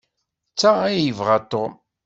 D 0.53 0.55
ta 0.59 0.71
ay 0.87 0.99
yebɣa 1.05 1.37
Tom. 1.51 1.73